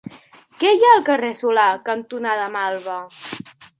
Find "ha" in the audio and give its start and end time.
0.87-0.93